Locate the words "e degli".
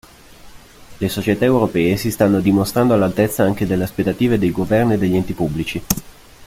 4.95-5.15